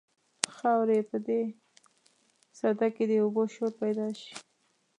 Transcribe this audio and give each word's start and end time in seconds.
خاورې 0.55 0.97
به 1.01 1.07
په 1.09 1.17
دې 1.27 1.41
سده 2.59 2.87
کې 2.95 3.03
د 3.07 3.11
اوبو 3.23 3.43
شور 3.53 3.71
پیدا 3.81 4.07
شي. 4.19 4.31